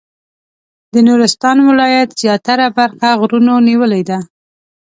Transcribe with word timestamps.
د 0.93 0.95
نورستان 1.07 1.57
ولایت 1.69 2.09
زیاتره 2.21 2.65
برخه 2.77 3.09
غرونو 3.19 3.53
نیولې 3.67 4.01
ده. 4.09 4.19